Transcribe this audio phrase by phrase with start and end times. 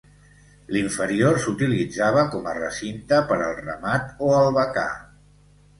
[0.75, 4.93] L'inferior s'utilitzava com a recinte per al ramat o albacar.